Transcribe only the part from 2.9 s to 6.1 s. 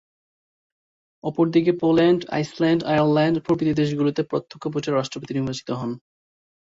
Ireland প্রভৃতি দেশগুলোতে প্রত্যক্ষ ভোটে রাষ্ট্রপতি নির্বাচিত হন।